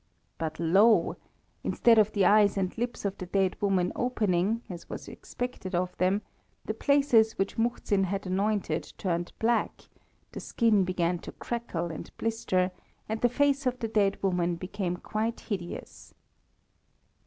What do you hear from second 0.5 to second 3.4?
lo! instead of the eyes and lips of the